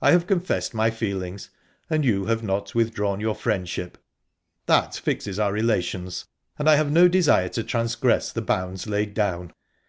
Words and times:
"I 0.00 0.12
have 0.12 0.28
confessed 0.28 0.72
my 0.72 0.88
feelings, 0.88 1.50
and 1.90 2.04
you 2.04 2.26
have 2.26 2.44
not 2.44 2.76
withdrawn 2.76 3.18
your 3.18 3.34
friendship. 3.34 3.98
That 4.66 4.94
fixes 4.94 5.40
our 5.40 5.52
relations, 5.52 6.26
and 6.60 6.70
I 6.70 6.76
have 6.76 6.92
no 6.92 7.08
desire 7.08 7.48
to 7.48 7.64
transgress 7.64 8.30
the 8.30 8.40
bounds 8.40 8.86
laid 8.86 9.14
down." 9.14 9.52